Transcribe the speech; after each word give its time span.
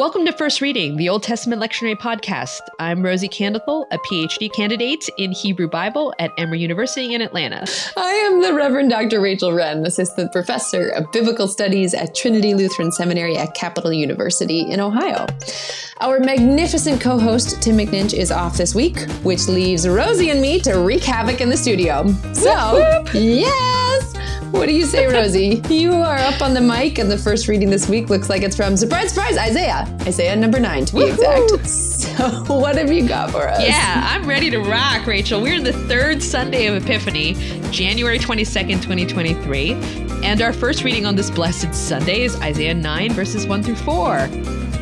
Welcome 0.00 0.24
to 0.24 0.32
First 0.32 0.62
Reading, 0.62 0.96
the 0.96 1.10
Old 1.10 1.22
Testament 1.22 1.60
Lectionary 1.60 1.94
podcast. 1.94 2.62
I'm 2.78 3.02
Rosy 3.02 3.28
Kandathil, 3.28 3.84
a 3.90 3.98
PhD 3.98 4.50
candidate 4.50 5.10
in 5.18 5.30
Hebrew 5.30 5.68
Bible 5.68 6.14
at 6.18 6.32
Emory 6.38 6.60
University 6.60 7.12
in 7.12 7.20
Atlanta. 7.20 7.66
I 7.98 8.10
am 8.10 8.40
the 8.40 8.54
Reverend 8.54 8.88
Dr. 8.88 9.20
Rachel 9.20 9.52
Wrenn, 9.52 9.84
Assistant 9.84 10.32
Professor 10.32 10.88
of 10.88 11.12
Biblical 11.12 11.46
Studies 11.46 11.92
at 11.92 12.14
Trinity 12.14 12.54
Lutheran 12.54 12.90
Seminary 12.92 13.36
at 13.36 13.52
Capital 13.52 13.92
University 13.92 14.60
in 14.60 14.80
Ohio. 14.80 15.26
Our 16.00 16.18
magnificent 16.18 16.98
co 17.02 17.18
host, 17.18 17.60
Tim 17.60 17.76
McNinch, 17.76 18.14
is 18.14 18.32
off 18.32 18.56
this 18.56 18.74
week, 18.74 19.06
which 19.22 19.48
leaves 19.48 19.86
Rosy 19.86 20.30
and 20.30 20.40
me 20.40 20.60
to 20.60 20.78
wreak 20.78 21.04
havoc 21.04 21.42
in 21.42 21.50
the 21.50 21.58
studio. 21.58 22.10
So, 22.32 22.72
whoop, 22.72 23.04
whoop. 23.04 23.14
yes! 23.14 24.09
What 24.50 24.66
do 24.66 24.74
you 24.74 24.84
say, 24.84 25.06
Rosy? 25.06 25.62
you 25.68 25.92
are 25.92 26.16
up 26.16 26.42
on 26.42 26.54
the 26.54 26.60
mic, 26.60 26.98
and 26.98 27.08
the 27.08 27.16
first 27.16 27.46
reading 27.46 27.70
this 27.70 27.88
week 27.88 28.10
looks 28.10 28.28
like 28.28 28.42
it's 28.42 28.56
from 28.56 28.76
surprise, 28.76 29.10
surprise, 29.10 29.38
Isaiah. 29.38 29.86
Isaiah 30.02 30.34
number 30.34 30.58
nine, 30.58 30.84
to 30.86 30.92
be 30.92 31.04
Woo-hoo! 31.04 31.54
exact. 31.54 31.68
So, 31.68 32.44
what 32.56 32.76
have 32.76 32.92
you 32.92 33.06
got 33.06 33.30
for 33.30 33.48
us? 33.48 33.62
Yeah, 33.62 34.08
I'm 34.10 34.26
ready 34.26 34.50
to 34.50 34.58
rock, 34.58 35.06
Rachel. 35.06 35.40
We're 35.40 35.54
in 35.54 35.62
the 35.62 35.72
third 35.72 36.20
Sunday 36.20 36.66
of 36.66 36.82
Epiphany, 36.82 37.34
January 37.70 38.18
22nd, 38.18 38.82
2023. 38.82 39.72
And 40.24 40.42
our 40.42 40.52
first 40.52 40.82
reading 40.82 41.06
on 41.06 41.14
this 41.14 41.30
blessed 41.30 41.72
Sunday 41.72 42.22
is 42.22 42.34
Isaiah 42.40 42.74
9, 42.74 43.12
verses 43.12 43.46
1 43.46 43.62
through 43.62 43.76
4. 43.76 44.28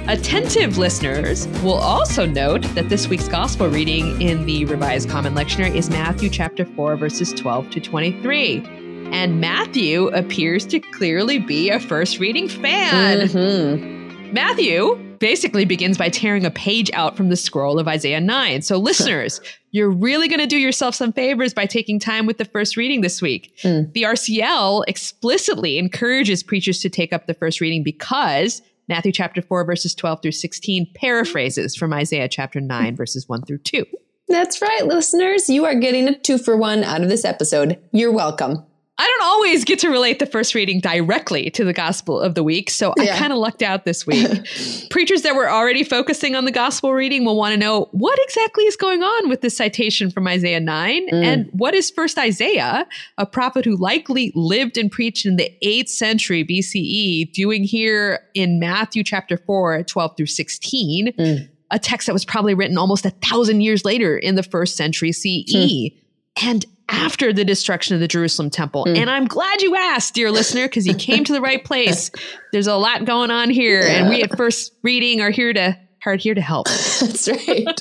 Attentive 0.09 0.79
listeners 0.79 1.47
will 1.63 1.75
also 1.75 2.25
note 2.25 2.63
that 2.75 2.89
this 2.89 3.09
week's 3.09 3.29
gospel 3.29 3.69
reading 3.69 4.21
in 4.23 4.47
the 4.47 4.65
Revised 4.65 5.11
Common 5.11 5.35
Lectionary 5.35 5.75
is 5.75 5.91
Matthew 5.91 6.31
chapter 6.31 6.65
4, 6.65 6.97
verses 6.97 7.35
12 7.35 7.71
to 7.71 7.81
23. 7.81 8.78
And 9.11 9.41
Matthew 9.41 10.09
appears 10.09 10.67
to 10.67 10.79
clearly 10.79 11.39
be 11.39 11.71
a 11.71 11.81
first 11.81 12.19
reading 12.19 12.49
fan. 12.49 13.29
Mm-hmm. 13.29 14.33
Matthew 14.33 14.97
basically 15.19 15.65
begins 15.65 15.99
by 15.99 16.09
tearing 16.09 16.45
a 16.45 16.51
page 16.51 16.91
out 16.93 17.17
from 17.17 17.29
the 17.29 17.37
scroll 17.37 17.79
of 17.79 17.89
Isaiah 17.89 18.21
9. 18.21 18.63
So, 18.63 18.77
listeners, 18.77 19.41
you're 19.71 19.91
really 19.91 20.29
going 20.29 20.41
to 20.41 20.47
do 20.47 20.59
yourself 20.59 20.95
some 20.95 21.13
favors 21.13 21.55
by 21.55 21.67
taking 21.67 21.99
time 21.99 22.27
with 22.27 22.39
the 22.39 22.45
first 22.45 22.77
reading 22.77 23.01
this 23.01 23.23
week. 23.23 23.59
Mm. 23.63 23.93
The 23.93 24.03
RCL 24.03 24.85
explicitly 24.87 25.79
encourages 25.79 26.43
preachers 26.43 26.81
to 26.81 26.91
take 26.91 27.13
up 27.13 27.27
the 27.27 27.35
first 27.35 27.61
reading 27.61 27.83
because 27.83 28.63
Matthew 28.89 29.13
chapter 29.13 29.43
4, 29.43 29.65
verses 29.65 29.95
12 29.95 30.23
through 30.23 30.33
16 30.33 30.93
paraphrases 30.95 31.75
from 31.75 31.93
Isaiah 31.93 32.29
chapter 32.29 32.61
9, 32.61 32.95
verses 32.97 33.29
1 33.29 33.43
through 33.43 33.59
2. 33.59 33.85
That's 34.29 34.61
right, 34.61 34.87
listeners. 34.87 35.49
You 35.49 35.65
are 35.65 35.75
getting 35.75 36.07
a 36.07 36.19
two 36.19 36.37
for 36.37 36.57
one 36.57 36.85
out 36.85 37.03
of 37.03 37.09
this 37.09 37.25
episode. 37.25 37.79
You're 37.93 38.13
welcome. 38.13 38.65
I 39.01 39.07
don't 39.07 39.29
always 39.29 39.65
get 39.65 39.79
to 39.81 39.91
relate 39.91 40.19
the 40.19 40.27
first 40.27 40.57
reading 40.57 40.81
directly 40.81 41.51
to 41.51 41.65
the 41.65 41.73
gospel 41.73 42.19
of 42.21 42.35
the 42.35 42.43
week, 42.43 42.69
so 42.69 42.93
yeah. 42.97 43.15
I 43.15 43.19
kind 43.19 43.33
of 43.33 43.39
lucked 43.39 43.63
out 43.63 43.85
this 43.85 44.05
week. 44.05 44.29
Preachers 44.91 45.23
that 45.23 45.37
were 45.37 45.49
already 45.49 45.85
focusing 45.85 46.35
on 46.35 46.47
the 46.47 46.51
gospel 46.51 46.93
reading 46.93 47.25
will 47.25 47.37
want 47.37 47.53
to 47.53 47.57
know 47.57 47.89
what 47.93 48.19
exactly 48.25 48.65
is 48.65 48.75
going 48.75 49.05
on 49.05 49.29
with 49.29 49.41
this 49.41 49.57
citation 49.57 50.11
from 50.11 50.27
Isaiah 50.27 50.59
9 50.59 51.11
mm. 51.11 51.25
and 51.25 51.49
what 51.53 51.75
is 51.75 51.93
first 51.93 52.19
Isaiah, 52.19 52.89
a 53.19 53.25
prophet 53.25 53.65
who 53.65 53.77
likely 53.77 54.33
lived 54.35 54.77
and 54.77 54.91
preached 54.91 55.25
in 55.25 55.37
the 55.37 55.53
8th 55.63 55.91
century 55.91 56.45
BCE, 56.45 57.33
doing 57.33 57.63
here 57.63 58.21
in 58.35 58.59
Matthew 58.59 59.05
chapter 59.05 59.37
4, 59.37 59.85
12 59.85 60.17
through 60.17 60.27
16, 60.27 61.13
mm. 61.13 61.49
a 61.71 61.79
text 61.79 62.07
that 62.07 62.13
was 62.15 62.25
probably 62.25 62.55
written 62.55 62.77
almost 62.77 63.07
a 63.07 63.11
thousand 63.11 63.61
years 63.61 63.85
later 63.85 64.19
in 64.19 64.35
the 64.35 64.43
first 64.43 64.77
century 64.77 65.13
CE. 65.13 65.55
Mm. 65.55 66.03
And 66.43 66.67
after 66.89 67.33
the 67.33 67.45
destruction 67.45 67.95
of 67.95 68.01
the 68.01 68.09
Jerusalem 68.09 68.51
temple. 68.51 68.85
Mm. 68.87 68.97
And 68.97 69.11
I'm 69.11 69.27
glad 69.27 69.63
you 69.63 69.77
asked, 69.77 70.15
dear 70.15 70.31
listener, 70.31 70.67
because 70.67 70.87
you 70.87 70.95
came 70.95 71.25
to 71.25 71.33
the 71.33 71.41
right 71.41 71.63
place. 71.65 72.11
There's 72.53 72.67
a 72.67 72.77
lot 72.77 73.05
going 73.05 73.31
on 73.31 73.51
here, 73.51 73.83
yeah. 73.83 74.01
and 74.01 74.09
we 74.09 74.23
at 74.23 74.37
first 74.37 74.73
reading 74.83 75.21
are 75.21 75.31
here 75.31 75.53
to 75.53 75.79
are 76.07 76.17
here 76.17 76.35
to 76.35 76.41
help. 76.41 76.67
That's 77.01 77.29
right. 77.29 77.81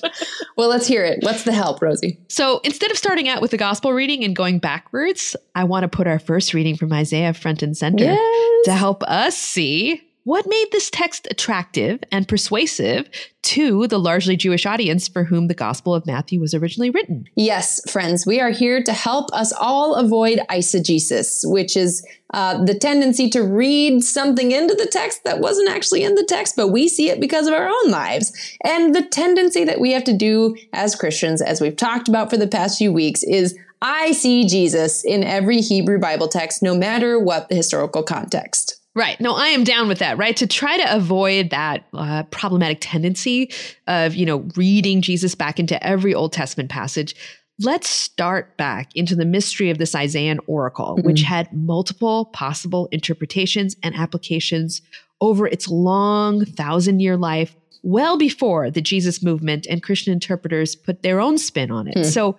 well, 0.58 0.69
let's 0.69 0.86
hear 0.88 1.05
it. 1.05 1.19
What's 1.22 1.44
the 1.44 1.53
help, 1.53 1.81
Rosy? 1.81 2.19
So 2.27 2.59
instead 2.64 2.91
of 2.91 2.97
starting 2.97 3.30
out 3.30 3.41
with 3.41 3.52
the 3.52 3.58
gospel 3.58 3.94
reading 3.94 4.23
and 4.23 4.36
going 4.36 4.59
backwards, 4.59 5.36
I 5.55 5.64
want 5.64 5.83
to 5.83 5.87
put 5.87 6.08
our 6.08 6.20
first 6.20 6.53
reading 6.53 6.76
from 6.76 6.92
Isaiah 6.92 7.33
front 7.33 7.64
and 7.64 7.77
center 7.77 8.03
yes. 8.03 8.65
to 8.65 8.73
help 8.73 9.03
us 9.03 9.37
see 9.37 10.02
what 10.27 10.45
made 10.45 10.67
this 10.73 10.89
text 10.89 11.26
attractive 11.32 12.02
and 12.11 12.27
persuasive 12.27 13.10
to 13.43 13.88
the 13.88 13.98
largely 13.98 14.36
Jewish 14.36 14.65
audience 14.65 15.08
for 15.08 15.23
whom 15.23 15.48
the 15.48 15.54
Gospel 15.54 15.95
of 15.95 16.05
Matthew 16.05 16.42
was 16.42 16.54
originally 16.54 16.89
written? 16.89 17.30
Yes, 17.38 17.80
friends, 17.89 18.26
we 18.26 18.42
are 18.42 18.49
here 18.49 18.83
to 18.83 18.92
help 18.92 19.32
us 19.32 19.54
all 19.54 19.95
avoid 19.95 20.42
eisegesis, 20.49 21.49
which 21.49 21.77
is 21.77 22.05
uh, 22.33 22.61
the 22.65 22.77
tendency 22.77 23.30
to 23.30 23.42
read 23.42 24.04
something 24.04 24.52
into 24.52 24.76
the 24.76 24.88
text 24.88 25.23
that 25.23 25.39
wasn't 25.39 25.70
actually 25.70 26.04
in 26.04 26.15
the 26.15 26.26
text, 26.26 26.58
but 26.58 26.73
we 26.73 26.89
see 26.89 27.09
it 27.09 27.21
because 27.21 27.48
of 27.48 27.54
our 27.54 27.70
own 27.70 27.89
lives. 27.89 28.33
And 28.65 28.94
the 28.94 29.04
tendency 29.04 29.64
that 29.64 29.80
we 29.80 29.94
have 29.94 30.04
to 30.04 30.14
do 30.14 30.58
as 30.73 30.94
Christians, 30.94 31.42
as 31.42 31.61
we've 31.61 31.77
talked 31.77 32.09
about 32.09 32.30
for 32.30 32.36
the 32.36 32.49
past 32.49 32.77
few 32.77 32.92
weeks, 32.92 33.23
is 33.23 33.58
I 33.82 34.11
see 34.11 34.45
Jesus 34.45 35.05
in 35.05 35.23
every 35.23 35.61
Hebrew 35.61 35.99
Bible 35.99 36.27
text, 36.27 36.61
no 36.61 36.76
matter 36.76 37.17
what 37.17 37.48
the 37.48 37.55
historical 37.55 38.04
context. 38.04 38.77
Right. 38.97 39.21
No, 39.21 39.35
I 39.35 39.49
am 39.49 39.63
down 39.63 39.87
with 39.87 39.99
that, 39.99 40.17
right? 40.17 40.35
To 40.37 40.47
try 40.47 40.75
to 40.75 40.95
avoid 40.95 41.52
that 41.52 41.85
uh, 41.93 42.23
problematic 42.31 42.80
tendency 42.81 43.52
of, 43.85 44.15
you 44.15 44.25
know, 44.25 44.47
reading 44.55 45.03
Jesus 45.03 45.35
back 45.35 45.59
into 45.59 45.81
every 45.85 46.15
Old 46.15 46.33
Testament 46.33 46.71
passage, 46.71 47.15
let's 47.59 47.87
start 47.87 48.58
back 48.58 48.89
into 48.95 49.15
the 49.15 49.23
mystery 49.23 49.69
of 49.69 49.77
this 49.77 49.93
Isaiah 49.93 50.37
oracle, 50.47 50.95
mm-hmm. 50.97 51.05
which 51.05 51.21
had 51.21 51.53
multiple 51.53 52.25
possible 52.25 52.89
interpretations 52.91 53.75
and 53.83 53.93
applications 53.93 54.81
over 55.21 55.45
its 55.45 55.67
long 55.67 56.43
thousand 56.43 56.99
year 56.99 57.17
life, 57.17 57.55
well 57.83 58.17
before 58.17 58.71
the 58.71 58.81
Jesus 58.81 59.21
movement 59.21 59.67
and 59.67 59.83
Christian 59.83 60.11
interpreters 60.11 60.75
put 60.75 61.03
their 61.03 61.19
own 61.19 61.37
spin 61.37 61.69
on 61.69 61.87
it. 61.87 61.97
Mm. 61.97 62.05
So, 62.05 62.35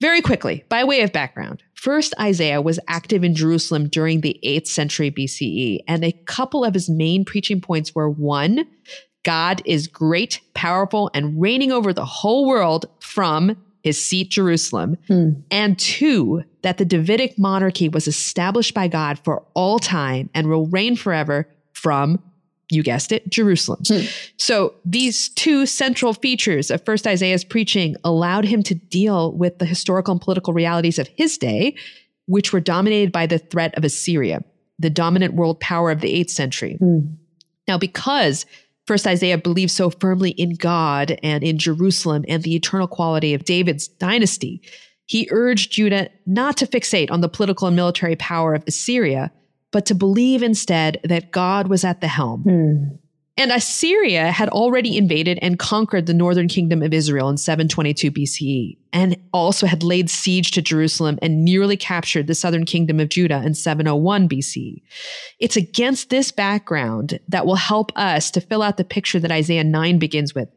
very 0.00 0.22
quickly, 0.22 0.62
by 0.68 0.84
way 0.84 1.00
of 1.00 1.10
background, 1.10 1.64
first 1.86 2.12
Isaiah 2.20 2.60
was 2.60 2.80
active 2.88 3.22
in 3.22 3.36
Jerusalem 3.36 3.88
during 3.88 4.20
the 4.20 4.36
8th 4.44 4.66
century 4.66 5.08
BCE, 5.08 5.84
and 5.86 6.04
a 6.04 6.10
couple 6.10 6.64
of 6.64 6.74
his 6.74 6.90
main 6.90 7.24
preaching 7.24 7.60
points 7.60 7.94
were 7.94 8.10
one, 8.10 8.66
God 9.22 9.62
is 9.64 9.86
great, 9.86 10.40
powerful, 10.52 11.12
and 11.14 11.40
reigning 11.40 11.70
over 11.70 11.92
the 11.92 12.04
whole 12.04 12.44
world 12.44 12.86
from 12.98 13.56
his 13.84 14.04
seat, 14.04 14.30
Jerusalem. 14.30 14.96
Hmm. 15.06 15.30
And 15.52 15.78
two, 15.78 16.42
that 16.62 16.78
the 16.78 16.84
Davidic 16.84 17.38
monarchy 17.38 17.88
was 17.88 18.08
established 18.08 18.74
by 18.74 18.88
God 18.88 19.20
for 19.22 19.44
all 19.54 19.78
time 19.78 20.28
and 20.34 20.48
will 20.48 20.66
reign 20.66 20.96
forever 20.96 21.48
from 21.72 22.20
you 22.70 22.82
guessed 22.82 23.12
it, 23.12 23.28
Jerusalem. 23.30 23.80
Hmm. 23.86 24.06
So 24.38 24.74
these 24.84 25.28
two 25.30 25.66
central 25.66 26.12
features 26.14 26.70
of 26.70 26.84
First 26.84 27.06
Isaiah's 27.06 27.44
preaching 27.44 27.96
allowed 28.02 28.44
him 28.44 28.62
to 28.64 28.74
deal 28.74 29.32
with 29.32 29.58
the 29.58 29.66
historical 29.66 30.12
and 30.12 30.20
political 30.20 30.52
realities 30.52 30.98
of 30.98 31.08
his 31.08 31.38
day, 31.38 31.76
which 32.26 32.52
were 32.52 32.60
dominated 32.60 33.12
by 33.12 33.26
the 33.26 33.38
threat 33.38 33.76
of 33.76 33.84
Assyria, 33.84 34.42
the 34.78 34.90
dominant 34.90 35.34
world 35.34 35.60
power 35.60 35.90
of 35.90 36.00
the 36.00 36.12
8th 36.12 36.30
century. 36.30 36.76
Hmm. 36.76 37.00
Now, 37.68 37.78
because 37.78 38.46
First 38.86 39.06
Isaiah 39.06 39.38
believed 39.38 39.72
so 39.72 39.90
firmly 39.90 40.30
in 40.30 40.54
God 40.54 41.18
and 41.22 41.42
in 41.42 41.58
Jerusalem 41.58 42.24
and 42.28 42.42
the 42.42 42.54
eternal 42.54 42.86
quality 42.86 43.34
of 43.34 43.44
David's 43.44 43.88
dynasty, 43.88 44.62
he 45.06 45.28
urged 45.30 45.72
Judah 45.72 46.08
not 46.24 46.56
to 46.58 46.66
fixate 46.66 47.10
on 47.10 47.20
the 47.20 47.28
political 47.28 47.66
and 47.66 47.76
military 47.76 48.16
power 48.16 48.54
of 48.54 48.64
Assyria, 48.66 49.32
but 49.72 49.86
to 49.86 49.94
believe 49.94 50.42
instead 50.42 51.00
that 51.04 51.30
God 51.30 51.68
was 51.68 51.84
at 51.84 52.00
the 52.00 52.08
helm. 52.08 52.42
Hmm. 52.42 52.96
And 53.38 53.52
Assyria 53.52 54.30
had 54.30 54.48
already 54.48 54.96
invaded 54.96 55.38
and 55.42 55.58
conquered 55.58 56.06
the 56.06 56.14
northern 56.14 56.48
kingdom 56.48 56.82
of 56.82 56.94
Israel 56.94 57.28
in 57.28 57.36
722 57.36 58.10
BCE, 58.10 58.78
and 58.94 59.18
also 59.30 59.66
had 59.66 59.82
laid 59.82 60.08
siege 60.08 60.52
to 60.52 60.62
Jerusalem 60.62 61.18
and 61.20 61.44
nearly 61.44 61.76
captured 61.76 62.28
the 62.28 62.34
southern 62.34 62.64
kingdom 62.64 62.98
of 62.98 63.10
Judah 63.10 63.42
in 63.44 63.52
701 63.52 64.26
BCE. 64.26 64.80
It's 65.38 65.56
against 65.56 66.08
this 66.08 66.32
background 66.32 67.20
that 67.28 67.44
will 67.44 67.56
help 67.56 67.92
us 67.94 68.30
to 68.30 68.40
fill 68.40 68.62
out 68.62 68.78
the 68.78 68.84
picture 68.84 69.20
that 69.20 69.32
Isaiah 69.32 69.64
9 69.64 69.98
begins 69.98 70.34
with. 70.34 70.48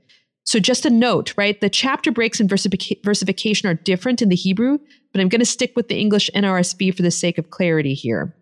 So, 0.46 0.58
just 0.58 0.86
a 0.86 0.90
note, 0.90 1.34
right? 1.36 1.60
The 1.60 1.70
chapter 1.70 2.12
breaks 2.12 2.40
and 2.40 2.50
versification 2.50 3.70
are 3.70 3.74
different 3.74 4.22
in 4.22 4.30
the 4.30 4.38
Hebrew, 4.38 4.80
but 5.12 5.20
I'm 5.20 5.30
going 5.30 5.40
to 5.40 5.46
stick 5.46 5.74
with 5.76 5.90
the 5.90 6.00
English 6.00 6.30
NRSV 6.34 6.96
for 6.96 7.02
the 7.02 7.12
sake 7.12 7.38
of 7.38 7.50
clarity 7.50 7.94
here. 7.94 8.34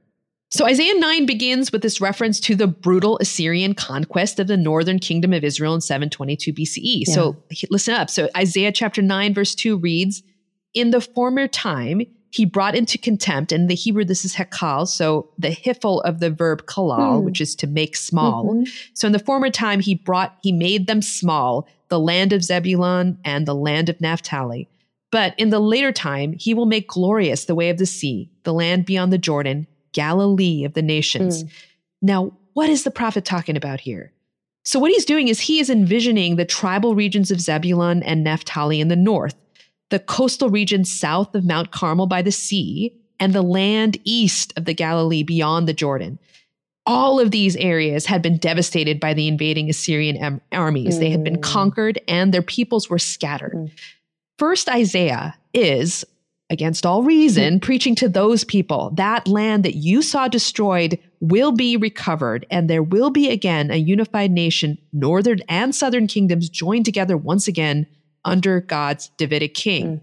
So 0.50 0.66
Isaiah 0.66 0.98
9 0.98 1.26
begins 1.26 1.74
with 1.74 1.82
this 1.82 2.00
reference 2.00 2.40
to 2.42 2.56
the 2.56 2.68
brutal 2.68 3.18
Assyrian 3.18 3.74
conquest 3.74 4.40
of 4.40 4.48
the 4.48 4.56
northern 4.56 4.98
kingdom 4.98 5.34
of 5.34 5.44
Israel 5.44 5.76
in 5.76 5.82
722 5.82 6.54
BCE. 6.54 7.04
Yeah. 7.06 7.14
So 7.14 7.36
listen 7.70 7.94
up. 7.94 8.10
So 8.10 8.30
Isaiah 8.36 8.72
chapter 8.72 9.02
9 9.02 9.34
verse 9.34 9.56
2 9.56 9.78
reads, 9.78 10.24
"In 10.74 10.92
the 10.92 11.02
former 11.02 11.48
time 11.48 12.02
he 12.30 12.46
brought 12.46 12.76
into 12.76 12.98
contempt, 12.98 13.52
and 13.52 13.70
the 13.70 13.76
Hebrew 13.76 14.06
this 14.06 14.24
is 14.24 14.36
hekal, 14.36 14.88
so 14.88 15.30
the 15.38 15.50
hiphil 15.50 16.02
of 16.04 16.20
the 16.20 16.30
verb 16.30 16.66
kalal, 16.66 17.22
mm. 17.22 17.24
which 17.24 17.42
is 17.42 17.56
to 17.56 17.68
make 17.68 17.96
small. 17.96 18.46
Mm-hmm. 18.46 18.64
So 18.94 19.08
in 19.08 19.14
the 19.14 19.20
former 19.20 19.50
time 19.50 19.82
he 19.82 19.96
brought 19.96 20.38
he 20.44 20.54
made 20.54 20.88
them 20.88 21.02
small, 21.02 21.68
the 21.90 22.00
land 22.00 22.32
of 22.32 22.44
Zebulun 22.44 23.18
and 23.26 23.46
the 23.46 23.56
land 23.56 23.90
of 23.90 24.00
Naphtali." 24.00 24.70
But 25.12 25.36
in 25.38 25.50
the 25.50 25.60
later 25.60 25.92
time, 25.92 26.36
he 26.38 26.54
will 26.54 26.66
make 26.66 26.88
glorious 26.88 27.46
the 27.46 27.56
way 27.56 27.70
of 27.70 27.78
the 27.78 27.86
sea, 27.86 28.30
the 28.44 28.54
land 28.54 28.86
beyond 28.86 29.12
the 29.14 29.18
Jordan, 29.18 29.68
Galilee 29.98 30.64
of 30.64 30.74
the 30.74 30.84
nations. 30.84 31.44
Mm. 31.44 31.50
Now, 32.04 32.38
what 32.54 32.70
is 32.70 32.84
the 32.84 32.92
prophet 32.92 33.26
talking 33.26 33.58
about 33.58 33.80
here? 33.80 34.14
So, 34.64 34.80
what 34.80 34.92
he's 34.92 35.06
doing 35.06 35.28
is 35.28 35.40
he 35.40 35.60
is 35.60 35.70
envisioning 35.70 36.36
the 36.36 36.46
tribal 36.46 36.94
regions 36.94 37.32
of 37.32 37.42
Zebulun 37.42 38.04
and 38.04 38.24
Naphtali 38.24 38.80
in 38.80 38.90
the 38.90 38.96
north, 38.96 39.36
the 39.90 40.00
coastal 40.00 40.50
regions 40.50 40.92
south 40.92 41.34
of 41.36 41.46
Mount 41.46 41.72
Carmel 41.72 42.06
by 42.06 42.22
the 42.22 42.32
sea, 42.32 42.94
and 43.20 43.34
the 43.34 43.42
land 43.42 43.98
east 44.04 44.54
of 44.58 44.66
the 44.66 44.74
Galilee 44.74 45.24
beyond 45.24 45.68
the 45.68 45.74
Jordan. 45.74 46.20
All 46.86 47.20
of 47.20 47.32
these 47.32 47.56
areas 47.56 48.06
had 48.06 48.22
been 48.22 48.38
devastated 48.38 49.00
by 49.00 49.14
the 49.14 49.28
invading 49.28 49.70
Assyrian 49.70 50.18
am- 50.18 50.42
armies. 50.52 50.96
Mm. 50.96 51.00
They 51.00 51.10
had 51.10 51.24
been 51.24 51.38
mm. 51.38 51.44
conquered 51.44 52.00
and 52.08 52.34
their 52.34 52.42
peoples 52.42 52.90
were 52.90 53.00
scattered. 53.00 53.54
Mm. 53.56 53.72
First 54.38 54.70
Isaiah 54.70 55.36
is, 55.54 56.06
against 56.50 56.86
all 56.86 57.04
reason, 57.04 57.60
mm. 57.60 57.62
preaching 57.62 57.96
to 57.96 58.08
those 58.08 58.44
people 58.44 58.92
that 58.96 59.28
land 59.28 59.66
that 59.66 59.76
you 59.76 60.02
saw 60.02 60.28
destroyed 60.28 61.00
will 61.20 61.52
be 61.52 61.76
recovered, 61.76 62.46
and 62.50 62.70
there 62.70 62.84
will 62.84 63.10
be 63.10 63.30
again 63.30 63.72
a 63.72 63.76
unified 63.76 64.32
nation, 64.32 64.78
northern 64.94 65.40
and 65.50 65.76
southern 65.76 66.08
kingdoms 66.08 66.50
joined 66.50 66.86
together 66.86 67.18
once 67.18 67.48
again 67.48 67.88
under 68.24 68.62
God's 68.62 69.10
Davidic 69.18 69.54
king. 69.54 69.98
Mm. 69.98 70.02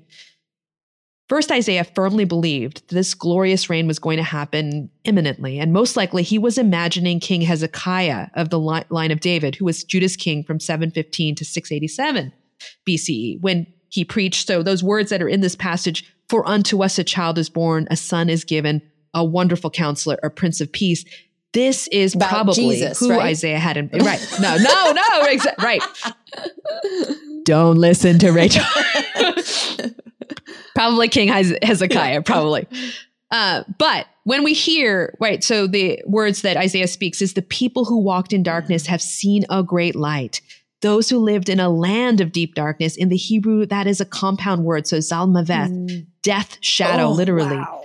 First, 1.29 1.50
Isaiah 1.50 1.85
firmly 1.85 2.26
believed 2.26 2.82
this 2.91 3.14
glorious 3.14 3.70
reign 3.70 3.87
was 3.87 3.99
going 3.99 4.19
to 4.19 4.23
happen 4.23 4.91
imminently, 5.05 5.58
and 5.58 5.73
most 5.73 5.96
likely 5.96 6.23
he 6.23 6.38
was 6.38 6.58
imagining 6.58 7.19
King 7.19 7.41
Hezekiah 7.41 8.29
of 8.35 8.50
the 8.50 8.61
line 8.61 9.11
of 9.11 9.20
David, 9.20 9.55
who 9.55 9.64
was 9.64 9.85
Judah's 9.85 10.17
king 10.17 10.44
from 10.44 10.61
715 10.61 11.35
to 11.37 11.44
687 11.44 12.32
BCE, 12.87 13.41
when 13.41 13.67
he 13.94 14.05
preached. 14.05 14.49
So, 14.49 14.62
those 14.64 14.82
words 14.82 15.11
that 15.11 15.23
are 15.23 15.29
in 15.29 15.41
this 15.41 15.55
passage 15.55 16.05
for 16.29 16.46
unto 16.49 16.82
us 16.82 16.99
a 16.99 17.05
child 17.05 17.38
is 17.38 17.49
born, 17.49 17.87
a 17.93 17.96
son 17.96 18.29
is 18.29 18.43
given, 18.43 18.82
a 19.14 19.25
wonderful 19.25 19.70
counselor, 19.70 20.19
a 20.25 20.31
prince 20.31 20.61
of 20.61 20.73
peace. 20.73 21.05
This 21.52 21.87
is 21.88 22.17
About 22.17 22.31
probably 22.31 22.75
Jesus, 22.75 22.99
who 22.99 23.11
right? 23.11 23.26
Isaiah 23.26 23.61
had 23.61 23.76
in 23.76 23.88
right. 23.93 24.20
No, 24.41 24.56
no, 24.56 24.93
no, 24.93 25.26
exa- 25.29 25.56
right. 25.62 25.81
Don't 27.44 27.76
listen 27.76 28.19
to 28.19 28.32
Rachel. 28.32 28.64
probably 30.75 31.06
King 31.06 31.29
Hezekiah, 31.29 32.23
probably. 32.23 32.67
Uh, 33.31 33.62
but 33.79 34.06
when 34.25 34.43
we 34.43 34.55
hear, 34.55 35.17
right, 35.20 35.44
so 35.44 35.69
the 35.69 36.02
words 36.05 36.43
that 36.43 36.56
Isaiah 36.56 36.88
speaks 36.88 37.23
is 37.23 37.35
the 37.35 37.43
people 37.43 37.85
who 37.85 37.99
walked 38.00 38.32
in 38.32 38.43
darkness 38.43 38.87
have 38.87 39.00
seen 39.00 39.44
a 39.49 39.62
great 39.62 39.94
light. 39.94 40.41
Those 40.84 41.08
who 41.08 41.19
lived 41.19 41.48
in 41.48 41.60
a 41.60 41.69
land 41.69 42.20
of 42.20 42.31
deep 42.31 42.54
darkness, 42.54 42.94
in 42.94 43.08
the 43.08 43.16
Hebrew, 43.16 43.66
that 43.66 43.86
is 43.86 44.00
a 44.00 44.04
compound 44.04 44.64
word. 44.64 44.86
So 44.86 44.98
Zalmaveth, 44.98 45.70
mm. 45.70 46.06
death 46.22 46.58
shadow, 46.60 47.06
oh, 47.06 47.12
literally. 47.12 47.56
Wow 47.56 47.84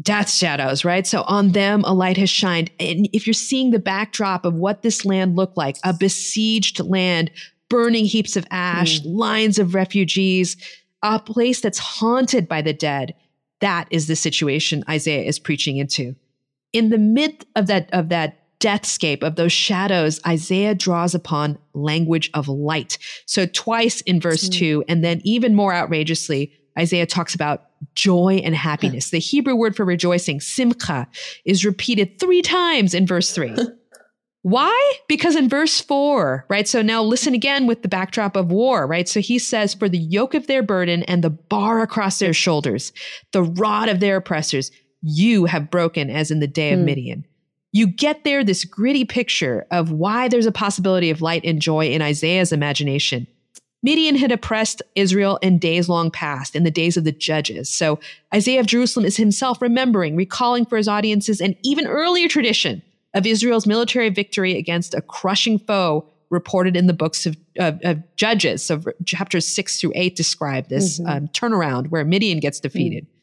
death 0.00 0.30
shadows, 0.30 0.84
right? 0.84 1.06
So 1.06 1.22
on 1.22 1.52
them 1.52 1.82
a 1.84 1.94
light 1.94 2.16
has 2.16 2.30
shined. 2.30 2.70
And 2.78 3.08
if 3.12 3.26
you're 3.26 3.34
seeing 3.34 3.70
the 3.70 3.78
backdrop 3.78 4.44
of 4.44 4.54
what 4.54 4.82
this 4.82 5.04
land 5.04 5.36
looked 5.36 5.56
like, 5.56 5.76
a 5.84 5.94
besieged 5.94 6.80
land, 6.80 7.30
burning 7.68 8.04
heaps 8.04 8.36
of 8.36 8.46
ash, 8.50 9.00
mm. 9.00 9.16
lines 9.16 9.58
of 9.58 9.74
refugees, 9.74 10.56
a 11.02 11.18
place 11.18 11.60
that's 11.60 11.78
haunted 11.78 12.48
by 12.48 12.62
the 12.62 12.72
dead, 12.72 13.14
that 13.60 13.88
is 13.90 14.06
the 14.06 14.16
situation 14.16 14.84
Isaiah 14.88 15.24
is 15.24 15.38
preaching 15.38 15.78
into. 15.78 16.14
In 16.72 16.90
the 16.90 16.98
midst 16.98 17.46
of 17.56 17.68
that 17.68 17.88
of 17.92 18.10
that 18.10 18.45
deathscape 18.66 19.22
of 19.22 19.36
those 19.36 19.52
shadows, 19.52 20.20
Isaiah 20.26 20.74
draws 20.74 21.14
upon 21.14 21.58
language 21.72 22.30
of 22.34 22.48
light. 22.48 22.98
So 23.26 23.46
twice 23.46 24.00
in 24.00 24.20
verse 24.20 24.48
mm. 24.48 24.54
2 24.54 24.84
and 24.88 25.04
then 25.04 25.20
even 25.24 25.54
more 25.54 25.72
outrageously 25.72 26.52
Isaiah 26.78 27.06
talks 27.06 27.34
about 27.34 27.64
joy 27.94 28.40
and 28.44 28.54
happiness. 28.54 29.10
The 29.10 29.18
Hebrew 29.18 29.54
word 29.54 29.76
for 29.76 29.84
rejoicing, 29.84 30.40
simcha, 30.40 31.08
is 31.44 31.64
repeated 31.64 32.18
three 32.18 32.42
times 32.42 32.92
in 32.92 33.06
verse 33.06 33.32
three. 33.32 33.54
Why? 34.42 34.92
Because 35.08 35.34
in 35.34 35.48
verse 35.48 35.80
four, 35.80 36.44
right? 36.48 36.68
So 36.68 36.82
now 36.82 37.02
listen 37.02 37.34
again 37.34 37.66
with 37.66 37.82
the 37.82 37.88
backdrop 37.88 38.36
of 38.36 38.52
war, 38.52 38.86
right? 38.86 39.08
So 39.08 39.20
he 39.20 39.38
says, 39.38 39.74
For 39.74 39.88
the 39.88 39.98
yoke 39.98 40.34
of 40.34 40.46
their 40.46 40.62
burden 40.62 41.02
and 41.04 41.24
the 41.24 41.30
bar 41.30 41.80
across 41.80 42.18
their 42.18 42.34
shoulders, 42.34 42.92
the 43.32 43.42
rod 43.42 43.88
of 43.88 44.00
their 44.00 44.16
oppressors, 44.16 44.70
you 45.00 45.46
have 45.46 45.70
broken 45.70 46.10
as 46.10 46.30
in 46.30 46.40
the 46.40 46.46
day 46.46 46.72
of 46.72 46.80
mm. 46.80 46.84
Midian. 46.84 47.24
You 47.72 47.86
get 47.86 48.24
there 48.24 48.42
this 48.42 48.64
gritty 48.64 49.04
picture 49.04 49.66
of 49.70 49.90
why 49.90 50.28
there's 50.28 50.46
a 50.46 50.52
possibility 50.52 51.10
of 51.10 51.20
light 51.20 51.44
and 51.44 51.60
joy 51.60 51.86
in 51.86 52.00
Isaiah's 52.00 52.52
imagination. 52.52 53.26
Midian 53.82 54.16
had 54.16 54.32
oppressed 54.32 54.82
Israel 54.94 55.38
in 55.42 55.58
days 55.58 55.88
long 55.88 56.10
past, 56.10 56.56
in 56.56 56.64
the 56.64 56.70
days 56.70 56.96
of 56.96 57.04
the 57.04 57.12
judges. 57.12 57.68
So 57.68 58.00
Isaiah 58.34 58.60
of 58.60 58.66
Jerusalem 58.66 59.06
is 59.06 59.16
himself 59.16 59.60
remembering, 59.62 60.16
recalling 60.16 60.64
for 60.64 60.76
his 60.76 60.88
audiences 60.88 61.40
an 61.40 61.54
even 61.62 61.86
earlier 61.86 62.28
tradition 62.28 62.82
of 63.14 63.26
Israel's 63.26 63.66
military 63.66 64.08
victory 64.08 64.56
against 64.56 64.94
a 64.94 65.02
crushing 65.02 65.58
foe 65.58 66.08
reported 66.30 66.76
in 66.76 66.86
the 66.86 66.92
books 66.92 67.26
of, 67.26 67.36
of, 67.58 67.78
of 67.84 68.02
Judges. 68.16 68.64
So 68.64 68.82
chapters 69.04 69.46
six 69.46 69.80
through 69.80 69.92
eight 69.94 70.16
describe 70.16 70.68
this 70.68 70.98
mm-hmm. 70.98 71.10
um, 71.10 71.28
turnaround 71.28 71.88
where 71.88 72.04
Midian 72.04 72.40
gets 72.40 72.58
defeated. 72.58 73.04
Mm-hmm. 73.04 73.15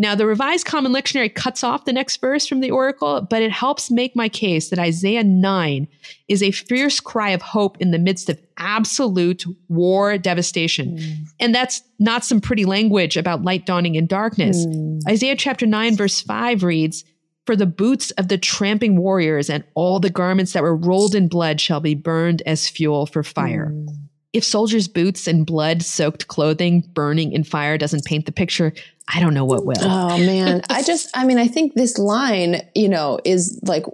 Now, 0.00 0.14
the 0.14 0.26
Revised 0.26 0.64
Common 0.64 0.92
Lectionary 0.92 1.34
cuts 1.34 1.64
off 1.64 1.84
the 1.84 1.92
next 1.92 2.20
verse 2.20 2.46
from 2.46 2.60
the 2.60 2.70
oracle, 2.70 3.20
but 3.28 3.42
it 3.42 3.50
helps 3.50 3.90
make 3.90 4.14
my 4.14 4.28
case 4.28 4.70
that 4.70 4.78
Isaiah 4.78 5.24
9 5.24 5.88
is 6.28 6.40
a 6.40 6.52
fierce 6.52 7.00
cry 7.00 7.30
of 7.30 7.42
hope 7.42 7.76
in 7.80 7.90
the 7.90 7.98
midst 7.98 8.30
of 8.30 8.40
absolute 8.58 9.44
war 9.68 10.16
devastation. 10.16 10.98
Mm. 10.98 11.16
And 11.40 11.54
that's 11.54 11.82
not 11.98 12.24
some 12.24 12.40
pretty 12.40 12.64
language 12.64 13.16
about 13.16 13.42
light 13.42 13.66
dawning 13.66 13.96
in 13.96 14.06
darkness. 14.06 14.64
Mm. 14.66 15.00
Isaiah 15.08 15.34
chapter 15.34 15.66
9, 15.66 15.96
verse 15.96 16.20
5 16.20 16.62
reads, 16.62 17.04
For 17.46 17.56
the 17.56 17.66
boots 17.66 18.12
of 18.12 18.28
the 18.28 18.38
tramping 18.38 18.98
warriors 18.98 19.50
and 19.50 19.64
all 19.74 19.98
the 19.98 20.10
garments 20.10 20.52
that 20.52 20.62
were 20.62 20.76
rolled 20.76 21.16
in 21.16 21.26
blood 21.26 21.60
shall 21.60 21.80
be 21.80 21.96
burned 21.96 22.40
as 22.46 22.68
fuel 22.68 23.06
for 23.06 23.24
fire. 23.24 23.72
Mm. 23.74 23.88
If 24.32 24.44
soldiers' 24.44 24.86
boots 24.86 25.26
and 25.26 25.44
blood 25.44 25.82
soaked 25.82 26.28
clothing 26.28 26.84
burning 26.92 27.32
in 27.32 27.42
fire 27.42 27.78
doesn't 27.78 28.04
paint 28.04 28.26
the 28.26 28.32
picture, 28.32 28.72
I 29.12 29.20
don't 29.20 29.34
know 29.34 29.44
what 29.44 29.64
will. 29.64 29.76
Oh 29.80 30.18
man. 30.18 30.62
I 30.70 30.82
just, 30.82 31.10
I 31.14 31.24
mean, 31.24 31.38
I 31.38 31.48
think 31.48 31.74
this 31.74 31.98
line, 31.98 32.62
you 32.74 32.88
know, 32.88 33.18
is 33.24 33.58
like 33.64 33.84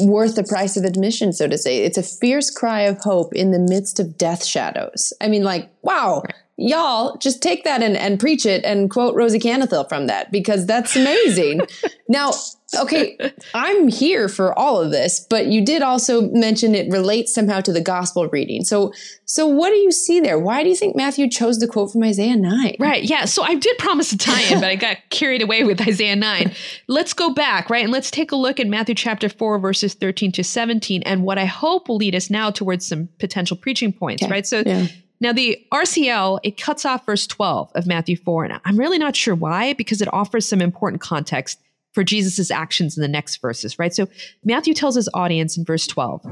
worth 0.00 0.36
the 0.36 0.44
price 0.44 0.76
of 0.76 0.84
admission, 0.84 1.32
so 1.32 1.48
to 1.48 1.58
say. 1.58 1.78
It's 1.78 1.98
a 1.98 2.02
fierce 2.02 2.50
cry 2.50 2.82
of 2.82 2.98
hope 2.98 3.34
in 3.34 3.50
the 3.50 3.58
midst 3.58 3.98
of 3.98 4.16
death 4.16 4.44
shadows. 4.44 5.12
I 5.20 5.28
mean, 5.28 5.42
like, 5.42 5.70
wow. 5.82 6.22
Right 6.24 6.34
y'all 6.56 7.16
just 7.18 7.42
take 7.42 7.64
that 7.64 7.82
and, 7.82 7.96
and 7.96 8.18
preach 8.18 8.46
it 8.46 8.64
and 8.64 8.90
quote 8.90 9.14
Rosy 9.14 9.38
Kandathil 9.38 9.88
from 9.88 10.06
that 10.06 10.32
because 10.32 10.66
that's 10.66 10.96
amazing. 10.96 11.60
now, 12.08 12.32
okay, 12.74 13.16
I'm 13.54 13.88
here 13.88 14.28
for 14.28 14.56
all 14.58 14.80
of 14.80 14.90
this, 14.90 15.20
but 15.20 15.46
you 15.46 15.64
did 15.64 15.82
also 15.82 16.22
mention 16.30 16.74
it 16.74 16.90
relates 16.90 17.34
somehow 17.34 17.60
to 17.60 17.72
the 17.72 17.80
gospel 17.80 18.28
reading. 18.28 18.64
So, 18.64 18.92
so 19.24 19.46
what 19.46 19.70
do 19.70 19.76
you 19.76 19.92
see 19.92 20.20
there? 20.20 20.38
Why 20.38 20.62
do 20.62 20.68
you 20.68 20.76
think 20.76 20.96
Matthew 20.96 21.28
chose 21.30 21.58
the 21.58 21.68
quote 21.68 21.92
from 21.92 22.02
Isaiah 22.02 22.36
9? 22.36 22.76
Right. 22.78 23.04
Yeah. 23.04 23.24
So 23.24 23.42
I 23.42 23.54
did 23.54 23.78
promise 23.78 24.12
a 24.12 24.18
tie 24.18 24.42
in, 24.52 24.60
but 24.60 24.68
I 24.68 24.76
got 24.76 24.98
carried 25.10 25.42
away 25.42 25.64
with 25.64 25.80
Isaiah 25.80 26.16
9. 26.16 26.52
Let's 26.88 27.12
go 27.12 27.32
back, 27.32 27.70
right? 27.70 27.84
And 27.84 27.92
let's 27.92 28.10
take 28.10 28.32
a 28.32 28.36
look 28.36 28.58
at 28.58 28.66
Matthew 28.66 28.94
chapter 28.94 29.28
4, 29.28 29.58
verses 29.58 29.94
13 29.94 30.32
to 30.32 30.44
17, 30.44 31.02
and 31.02 31.22
what 31.22 31.38
I 31.38 31.44
hope 31.44 31.88
will 31.88 31.96
lead 31.96 32.14
us 32.14 32.30
now 32.30 32.50
towards 32.50 32.86
some 32.86 33.08
potential 33.18 33.56
preaching 33.56 33.92
points, 33.92 34.22
okay. 34.22 34.30
right? 34.30 34.46
So, 34.46 34.62
yeah 34.64 34.86
now, 35.20 35.32
the 35.32 35.58
RCL, 35.72 36.40
it 36.42 36.60
cuts 36.60 36.84
off 36.84 37.06
verse 37.06 37.26
12 37.26 37.72
of 37.74 37.86
Matthew 37.86 38.16
4, 38.16 38.44
and 38.44 38.60
I'm 38.64 38.76
really 38.76 38.98
not 38.98 39.16
sure 39.16 39.34
why, 39.34 39.72
because 39.72 40.02
it 40.02 40.12
offers 40.12 40.46
some 40.46 40.60
important 40.60 41.00
context 41.00 41.58
for 41.96 42.04
Jesus' 42.04 42.50
actions 42.50 42.94
in 42.94 43.00
the 43.00 43.08
next 43.08 43.38
verses, 43.38 43.78
right? 43.78 43.94
So 43.94 44.06
Matthew 44.44 44.74
tells 44.74 44.96
his 44.96 45.08
audience 45.14 45.56
in 45.56 45.64
verse 45.64 45.86
12 45.86 46.26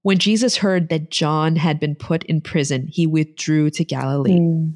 when 0.00 0.16
Jesus 0.16 0.56
heard 0.56 0.88
that 0.88 1.10
John 1.10 1.54
had 1.54 1.78
been 1.78 1.94
put 1.94 2.24
in 2.24 2.40
prison, 2.40 2.86
he 2.86 3.06
withdrew 3.06 3.68
to 3.72 3.84
Galilee. 3.84 4.38
Mm. 4.38 4.74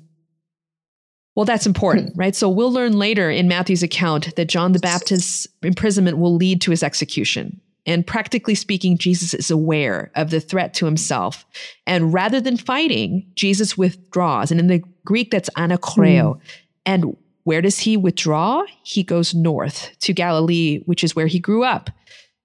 Well, 1.35 1.47
that's 1.47 1.65
important, 1.65 2.13
right? 2.17 2.37
So 2.37 2.51
we'll 2.51 2.71
learn 2.71 2.99
later 2.99 3.31
in 3.31 3.49
Matthew's 3.49 3.83
account 3.83 4.37
that 4.37 4.45
John 4.45 4.73
the 4.73 4.79
Baptist's 4.79 5.47
imprisonment 5.63 6.19
will 6.19 6.37
lead 6.37 6.61
to 6.61 6.71
his 6.71 6.83
execution. 6.83 7.59
And 7.87 8.07
practically 8.07 8.55
speaking, 8.55 8.99
Jesus 8.99 9.33
is 9.33 9.51
aware 9.51 10.11
of 10.17 10.29
the 10.29 10.41
threat 10.41 10.75
to 10.75 10.85
himself. 10.85 11.47
And 11.87 12.13
rather 12.13 12.43
than 12.43 12.59
fighting, 12.59 13.27
Jesus 13.37 13.79
withdraws. 13.79 14.51
And 14.51 14.61
in 14.61 14.67
the 14.67 14.83
Greek, 15.07 15.31
that's 15.31 15.49
anakreo. 15.57 16.35
Mm. 16.35 16.41
And 16.85 17.17
where 17.47 17.63
does 17.63 17.79
he 17.79 17.97
withdraw? 17.97 18.65
He 18.83 19.05
goes 19.05 19.33
north 19.33 19.97
to 20.01 20.13
Galilee, 20.13 20.83
which 20.87 21.05
is 21.05 21.15
where 21.15 21.29
he 21.29 21.39
grew 21.39 21.63
up. 21.63 21.91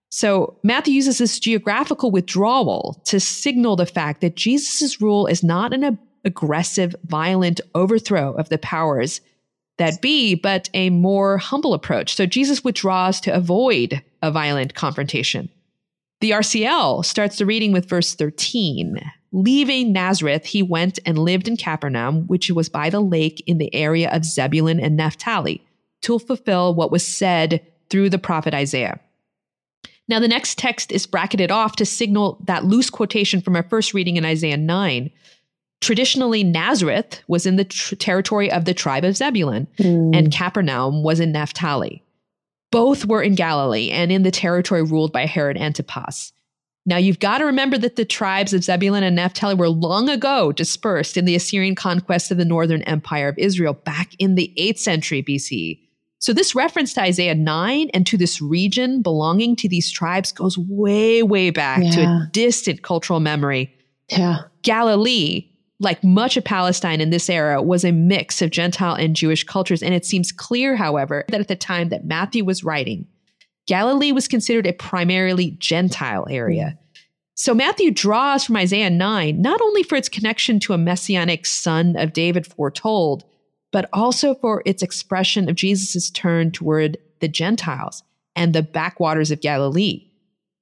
So 0.09 0.59
Matthew 0.63 0.93
uses 0.93 1.17
this 1.17 1.39
geographical 1.39 2.11
withdrawal 2.11 3.01
to 3.05 3.19
signal 3.19 3.75
the 3.75 3.87
fact 3.87 4.21
that 4.21 4.35
Jesus' 4.35 5.01
rule 5.01 5.25
is 5.25 5.41
not 5.41 5.73
an 5.73 5.97
aggressive, 6.23 6.95
violent 7.07 7.61
overthrow 7.73 8.33
of 8.33 8.49
the 8.49 8.59
powers 8.59 9.21
that 9.79 10.03
be, 10.03 10.35
but 10.35 10.69
a 10.75 10.91
more 10.91 11.39
humble 11.39 11.73
approach. 11.73 12.13
So 12.13 12.27
Jesus 12.27 12.63
withdraws 12.63 13.19
to 13.21 13.33
avoid 13.33 14.03
a 14.21 14.29
violent 14.29 14.75
confrontation. 14.75 15.49
The 16.19 16.29
RCL 16.29 17.05
starts 17.05 17.39
the 17.39 17.47
reading 17.47 17.71
with 17.71 17.89
verse 17.89 18.13
13. 18.13 19.01
Leaving 19.33 19.93
Nazareth, 19.93 20.45
he 20.45 20.61
went 20.61 20.99
and 21.05 21.17
lived 21.17 21.47
in 21.47 21.55
Capernaum, 21.55 22.27
which 22.27 22.51
was 22.51 22.67
by 22.67 22.89
the 22.89 22.99
lake 22.99 23.41
in 23.47 23.57
the 23.57 23.73
area 23.73 24.09
of 24.11 24.25
Zebulun 24.25 24.79
and 24.79 24.97
Naphtali, 24.97 25.65
to 26.01 26.19
fulfill 26.19 26.75
what 26.75 26.91
was 26.91 27.07
said 27.07 27.65
through 27.89 28.09
the 28.09 28.19
prophet 28.19 28.53
Isaiah. 28.53 28.99
Now, 30.07 30.19
the 30.19 30.27
next 30.27 30.57
text 30.57 30.91
is 30.91 31.07
bracketed 31.07 31.51
off 31.51 31.77
to 31.77 31.85
signal 31.85 32.41
that 32.45 32.65
loose 32.65 32.89
quotation 32.89 33.39
from 33.39 33.55
our 33.55 33.63
first 33.63 33.93
reading 33.93 34.17
in 34.17 34.25
Isaiah 34.25 34.57
9. 34.57 35.09
Traditionally, 35.79 36.43
Nazareth 36.43 37.21
was 37.27 37.45
in 37.45 37.55
the 37.55 37.63
tr- 37.63 37.95
territory 37.95 38.51
of 38.51 38.65
the 38.65 38.73
tribe 38.73 39.05
of 39.05 39.15
Zebulun, 39.15 39.67
mm. 39.77 40.15
and 40.15 40.31
Capernaum 40.31 41.03
was 41.03 41.21
in 41.21 41.31
Naphtali. 41.31 42.03
Both 42.71 43.05
were 43.05 43.23
in 43.23 43.35
Galilee 43.35 43.89
and 43.89 44.11
in 44.11 44.23
the 44.23 44.31
territory 44.31 44.83
ruled 44.83 45.13
by 45.13 45.25
Herod 45.25 45.57
Antipas. 45.57 46.33
Now, 46.85 46.97
you've 46.97 47.19
got 47.19 47.37
to 47.37 47.45
remember 47.45 47.77
that 47.77 47.95
the 47.95 48.05
tribes 48.05 48.53
of 48.53 48.63
Zebulun 48.63 49.03
and 49.03 49.15
Naphtali 49.15 49.53
were 49.53 49.69
long 49.69 50.09
ago 50.09 50.51
dispersed 50.51 51.15
in 51.15 51.25
the 51.25 51.35
Assyrian 51.35 51.75
conquest 51.75 52.31
of 52.31 52.37
the 52.37 52.45
northern 52.45 52.81
empire 52.83 53.27
of 53.27 53.37
Israel 53.37 53.73
back 53.73 54.15
in 54.17 54.33
the 54.35 54.51
8th 54.57 54.79
century 54.79 55.21
BCE. 55.21 55.79
So, 56.17 56.33
this 56.33 56.55
reference 56.55 56.93
to 56.93 57.01
Isaiah 57.01 57.35
9 57.35 57.89
and 57.93 58.05
to 58.07 58.17
this 58.17 58.41
region 58.41 59.01
belonging 59.01 59.55
to 59.57 59.69
these 59.69 59.91
tribes 59.91 60.31
goes 60.31 60.57
way, 60.57 61.23
way 61.23 61.49
back 61.49 61.83
yeah. 61.83 61.91
to 61.91 62.01
a 62.01 62.29
distant 62.31 62.83
cultural 62.83 63.19
memory. 63.19 63.75
Yeah. 64.09 64.39
Galilee, 64.61 65.49
like 65.79 66.03
much 66.03 66.37
of 66.37 66.43
Palestine 66.43 67.01
in 67.01 67.09
this 67.09 67.29
era, 67.29 67.61
was 67.61 67.83
a 67.83 67.91
mix 67.91 68.41
of 68.41 68.51
Gentile 68.51 68.93
and 68.93 69.15
Jewish 69.15 69.43
cultures. 69.43 69.81
And 69.81 69.95
it 69.95 70.05
seems 70.05 70.31
clear, 70.31 70.75
however, 70.75 71.25
that 71.29 71.41
at 71.41 71.47
the 71.47 71.55
time 71.55 71.89
that 71.89 72.05
Matthew 72.05 72.45
was 72.45 72.63
writing, 72.63 73.07
Galilee 73.71 74.11
was 74.11 74.27
considered 74.27 74.67
a 74.67 74.73
primarily 74.73 75.51
Gentile 75.51 76.27
area. 76.29 76.77
So 77.35 77.53
Matthew 77.53 77.89
draws 77.89 78.43
from 78.43 78.57
Isaiah 78.57 78.89
9 78.89 79.41
not 79.41 79.61
only 79.61 79.81
for 79.81 79.95
its 79.95 80.09
connection 80.09 80.59
to 80.59 80.73
a 80.73 80.77
messianic 80.77 81.45
son 81.45 81.95
of 81.95 82.11
David 82.11 82.45
foretold, 82.45 83.23
but 83.71 83.87
also 83.93 84.35
for 84.35 84.61
its 84.65 84.83
expression 84.83 85.49
of 85.49 85.55
Jesus' 85.55 86.09
turn 86.09 86.51
toward 86.51 86.97
the 87.21 87.29
Gentiles 87.29 88.03
and 88.35 88.51
the 88.51 88.61
backwaters 88.61 89.31
of 89.31 89.39
Galilee, 89.39 90.05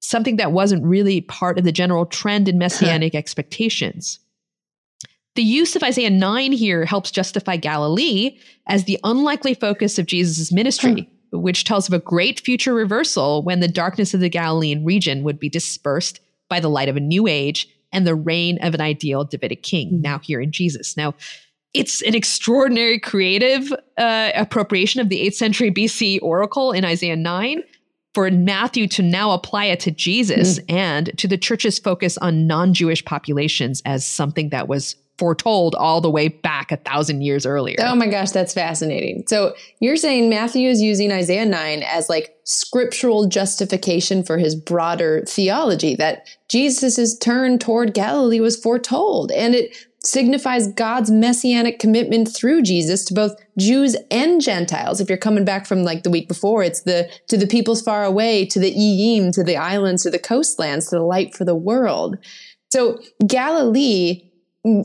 something 0.01 0.35
that 0.35 0.51
wasn't 0.51 0.85
really 0.85 1.21
part 1.21 1.57
of 1.57 1.65
the 1.65 1.71
general 1.71 2.05
trend 2.05 2.47
in 2.47 2.59
messianic 2.59 3.15
expectations. 3.15 4.19
The 5.33 5.41
use 5.41 5.75
of 5.75 5.81
Isaiah 5.81 6.11
9 6.11 6.51
here 6.51 6.85
helps 6.85 7.09
justify 7.09 7.57
Galilee 7.57 8.37
as 8.67 8.83
the 8.83 8.99
unlikely 9.03 9.55
focus 9.55 9.97
of 9.97 10.05
Jesus' 10.05 10.51
ministry. 10.51 11.09
Which 11.31 11.63
tells 11.63 11.87
of 11.87 11.93
a 11.93 11.99
great 11.99 12.39
future 12.39 12.73
reversal 12.73 13.43
when 13.43 13.59
the 13.59 13.67
darkness 13.67 14.13
of 14.13 14.19
the 14.19 14.29
Galilean 14.29 14.83
region 14.85 15.23
would 15.23 15.39
be 15.39 15.49
dispersed 15.49 16.19
by 16.49 16.59
the 16.59 16.69
light 16.69 16.89
of 16.89 16.97
a 16.97 17.01
new 17.01 17.27
age 17.27 17.67
and 17.91 18.05
the 18.05 18.15
reign 18.15 18.57
of 18.61 18.73
an 18.73 18.81
ideal 18.81 19.23
Davidic 19.23 19.63
king, 19.63 19.89
hmm. 19.89 20.01
now 20.01 20.19
here 20.19 20.41
in 20.41 20.51
Jesus. 20.51 20.95
Now, 20.97 21.15
it's 21.73 22.01
an 22.01 22.15
extraordinary 22.15 22.99
creative 22.99 23.71
uh, 23.97 24.31
appropriation 24.35 25.01
of 25.01 25.09
the 25.09 25.27
8th 25.27 25.35
century 25.35 25.71
BC 25.71 26.19
oracle 26.21 26.71
in 26.71 26.83
Isaiah 26.83 27.15
9 27.15 27.61
for 28.15 28.29
Matthew 28.31 28.87
to 28.87 29.03
now 29.03 29.31
apply 29.31 29.65
it 29.65 29.79
to 29.81 29.91
Jesus 29.91 30.59
mm. 30.59 30.73
and 30.73 31.17
to 31.17 31.27
the 31.27 31.37
church's 31.37 31.77
focus 31.77 32.17
on 32.17 32.47
non 32.47 32.73
Jewish 32.73 33.05
populations 33.05 33.83
as 33.85 34.05
something 34.05 34.49
that 34.49 34.67
was 34.67 34.95
foretold 35.19 35.75
all 35.75 35.99
the 35.99 36.09
way 36.09 36.29
back 36.29 36.71
a 36.71 36.77
thousand 36.77 37.21
years 37.21 37.45
earlier. 37.45 37.75
Oh 37.79 37.93
my 37.93 38.07
gosh, 38.07 38.31
that's 38.31 38.53
fascinating. 38.53 39.25
So 39.27 39.53
you're 39.81 39.97
saying 39.97 40.29
Matthew 40.29 40.69
is 40.69 40.81
using 40.81 41.11
Isaiah 41.11 41.45
9 41.45 41.83
as 41.83 42.07
like 42.07 42.35
scriptural 42.45 43.27
justification 43.27 44.23
for 44.23 44.37
his 44.37 44.55
broader 44.55 45.23
theology 45.27 45.95
that 45.97 46.27
Jesus' 46.49 47.17
turn 47.17 47.59
toward 47.59 47.93
Galilee 47.93 48.39
was 48.39 48.55
foretold. 48.55 49.31
And 49.31 49.53
it 49.53 49.75
signifies 50.03 50.71
God's 50.71 51.11
messianic 51.11 51.79
commitment 51.79 52.33
through 52.33 52.61
Jesus 52.61 53.03
to 53.05 53.13
both 53.13 53.35
Jews 53.57 53.97
and 54.09 54.41
Gentiles. 54.41 55.01
If 55.01 55.09
you're 55.09 55.17
coming 55.17 55.43
back 55.43 55.67
from 55.67 55.83
like 55.83 56.03
the 56.03 56.09
week 56.09 56.29
before, 56.29 56.63
it's 56.63 56.83
the 56.83 57.11
to 57.27 57.37
the 57.37 57.47
peoples 57.47 57.81
far 57.81 58.05
away, 58.05 58.45
to 58.45 58.59
the 58.59 58.73
Iyim, 58.73 59.33
to 59.33 59.43
the 59.43 59.57
islands, 59.57 60.03
to 60.03 60.09
the 60.09 60.17
coastlands, 60.17 60.87
to 60.89 60.95
the 60.95 61.03
light 61.03 61.35
for 61.35 61.43
the 61.43 61.55
world. 61.55 62.17
So 62.71 62.99
Galilee, 63.27 64.28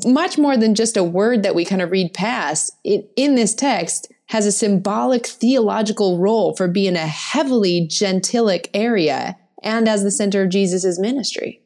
much 0.05 0.39
more 0.39 0.57
than 0.57 0.75
just 0.75 0.97
a 0.97 1.05
word 1.05 1.43
that 1.43 1.55
we 1.55 1.65
kind 1.65 1.83
of 1.83 1.91
read 1.91 2.13
past, 2.13 2.73
it, 2.85 3.11
in 3.17 3.35
this 3.35 3.55
text 3.55 4.13
has 4.27 4.47
a 4.47 4.53
symbolic 4.53 5.27
theological 5.27 6.19
role 6.19 6.55
for 6.55 6.69
being 6.69 6.97
a 6.97 7.07
heavily 7.07 7.87
gentilic 7.87 8.71
area 8.73 9.37
and 9.63 9.89
as 9.89 10.03
the 10.03 10.11
center 10.11 10.43
of 10.43 10.51
Jesus' 10.51 10.99
ministry. 10.99 11.61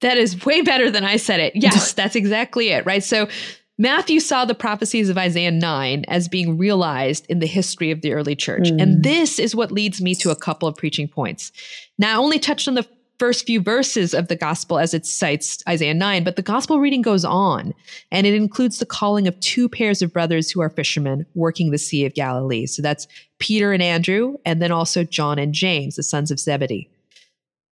That 0.00 0.18
is 0.18 0.44
way 0.44 0.62
better 0.62 0.90
than 0.90 1.04
I 1.04 1.16
said 1.16 1.40
it. 1.40 1.54
Yes, 1.54 1.92
that's 1.94 2.16
exactly 2.16 2.70
it, 2.70 2.84
right? 2.84 3.04
So 3.04 3.28
Matthew 3.78 4.20
saw 4.20 4.44
the 4.44 4.54
prophecies 4.54 5.08
of 5.08 5.18
Isaiah 5.18 5.50
9 5.50 6.04
as 6.08 6.28
being 6.28 6.58
realized 6.58 7.26
in 7.28 7.38
the 7.38 7.46
history 7.46 7.90
of 7.90 8.02
the 8.02 8.12
early 8.12 8.36
church. 8.36 8.70
Mm. 8.70 8.82
And 8.82 9.02
this 9.02 9.38
is 9.38 9.54
what 9.54 9.72
leads 9.72 10.00
me 10.00 10.14
to 10.16 10.30
a 10.30 10.36
couple 10.36 10.68
of 10.68 10.76
preaching 10.76 11.08
points. 11.08 11.52
Now, 11.98 12.14
I 12.14 12.22
only 12.22 12.38
touched 12.38 12.68
on 12.68 12.74
the 12.74 12.86
first 13.22 13.46
few 13.46 13.60
verses 13.60 14.14
of 14.14 14.26
the 14.26 14.34
gospel 14.34 14.80
as 14.80 14.92
it 14.92 15.06
cites 15.06 15.62
Isaiah 15.68 15.94
9, 15.94 16.24
but 16.24 16.34
the 16.34 16.42
gospel 16.42 16.80
reading 16.80 17.02
goes 17.02 17.24
on, 17.24 17.72
and 18.10 18.26
it 18.26 18.34
includes 18.34 18.80
the 18.80 18.84
calling 18.84 19.28
of 19.28 19.38
two 19.38 19.68
pairs 19.68 20.02
of 20.02 20.12
brothers 20.12 20.50
who 20.50 20.60
are 20.60 20.68
fishermen 20.68 21.24
working 21.36 21.70
the 21.70 21.78
Sea 21.78 22.04
of 22.04 22.14
Galilee. 22.14 22.66
So 22.66 22.82
that's 22.82 23.06
Peter 23.38 23.72
and 23.72 23.80
Andrew, 23.80 24.38
and 24.44 24.60
then 24.60 24.72
also 24.72 25.04
John 25.04 25.38
and 25.38 25.54
James, 25.54 25.94
the 25.94 26.02
sons 26.02 26.32
of 26.32 26.40
Zebedee. 26.40 26.90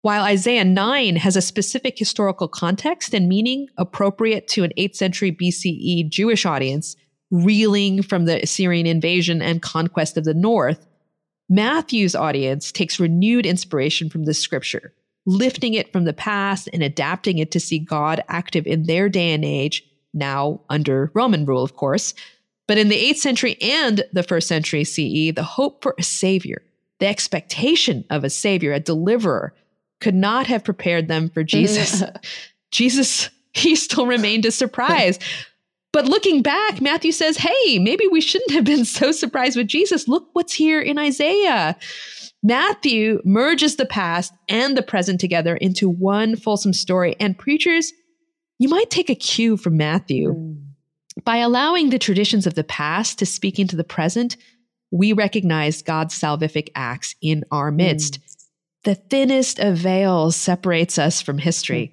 While 0.03 0.23
Isaiah 0.23 0.65
9 0.65 1.17
has 1.17 1.35
a 1.35 1.43
specific 1.43 1.99
historical 1.99 2.47
context 2.47 3.13
and 3.13 3.29
meaning 3.29 3.67
appropriate 3.77 4.47
to 4.51 4.63
an 4.63 4.73
8th 4.79 4.95
century 4.95 5.33
BCE 5.33 6.09
Jewish 6.09 6.47
audience, 6.47 6.95
reeling 7.33 8.03
from 8.03 8.27
the 8.27 8.41
Assyrian 8.41 8.87
invasion 8.87 9.43
and 9.43 9.61
conquest 9.61 10.17
of 10.17 10.23
the 10.23 10.33
north, 10.33 10.87
Matthew's 11.49 12.15
audience 12.15 12.71
takes 12.71 13.01
renewed 13.01 13.47
inspiration 13.47 14.09
from 14.09 14.27
this 14.27 14.41
scripture, 14.41 14.95
lifting 15.27 15.75
it 15.75 15.93
from 15.93 16.05
the 16.05 16.13
past 16.13 16.69
and 16.73 16.83
adapting 16.83 17.39
it 17.39 17.51
to 17.53 17.61
see 17.61 17.79
God 17.79 18.23
active 18.29 18.67
in 18.67 18.85
their 18.85 19.09
day 19.09 19.33
and 19.33 19.45
age, 19.45 19.85
now 20.15 20.61
under 20.69 21.11
Roman 21.15 21.45
rule, 21.45 21.63
of 21.63 21.77
course. 21.77 22.15
But 22.67 22.79
in 22.79 22.89
the 22.89 22.97
8th 22.97 23.17
century 23.17 23.57
and 23.61 24.05
the 24.13 24.23
1st 24.23 24.45
century 24.45 24.85
CE, 24.85 25.35
the 25.35 25.43
hope 25.43 25.83
for 25.83 25.95
a 25.99 26.03
savior, 26.03 26.63
the 27.01 27.07
expectation 27.07 28.05
of 28.11 28.25
a 28.25 28.31
savior, 28.31 28.73
a 28.73 28.81
deliverer, 28.81 29.55
could 30.01 30.15
not 30.15 30.47
have 30.47 30.65
prepared 30.65 31.09
them 31.09 31.29
for 31.29 31.43
Jesus. 31.45 32.03
Jesus, 32.71 33.29
he 33.53 33.75
still 33.75 34.07
remained 34.07 34.47
a 34.47 34.51
surprise. 34.51 35.19
But 35.93 36.07
looking 36.07 36.43
back, 36.43 36.81
Matthew 36.81 37.11
says, 37.11 37.37
hey, 37.37 37.79
maybe 37.81 38.07
we 38.07 38.21
shouldn't 38.21 38.53
have 38.53 38.65
been 38.65 38.85
so 38.85 39.11
surprised 39.11 39.57
with 39.57 39.67
Jesus. 39.67 40.07
Look 40.07 40.29
what's 40.33 40.53
here 40.53 40.81
in 40.81 40.99
Isaiah. 40.99 41.77
Matthew 42.43 43.21
merges 43.25 43.77
the 43.77 43.87
past 43.87 44.33
and 44.49 44.77
the 44.77 44.83
present 44.83 45.21
together 45.21 45.57
into 45.57 45.89
one 45.91 46.37
fulsome 46.37 46.73
story. 46.73 47.15
And 47.21 47.39
preachers, 47.39 47.93
you 48.59 48.69
might 48.69 48.91
take 48.91 49.11
a 49.11 49.15
cue 49.15 49.57
from 49.57 49.77
Matthew. 49.77 50.35
Mm. 50.35 50.67
By 51.25 51.39
allowing 51.39 51.91
the 51.91 51.99
traditions 51.99 52.47
of 52.47 52.55
the 52.55 52.65
past 52.65 53.19
to 53.19 53.27
speak 53.27 53.59
into 53.59 53.77
the 53.77 53.85
present, 53.85 54.37
we 54.91 55.13
recognize 55.13 55.83
God's 55.83 56.19
salvific 56.19 56.69
acts 56.75 57.15
in 57.21 57.45
our 57.51 57.71
midst. 57.71 58.21
Mm. 58.21 58.47
The 58.85 58.95
thinnest 58.95 59.59
of 59.59 59.77
veils 59.77 60.37
separates 60.37 60.99
us 60.99 61.21
from 61.21 61.39
history. 61.39 61.93